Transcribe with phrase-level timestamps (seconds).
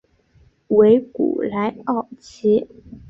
[0.69, 2.67] 维古莱奥齐。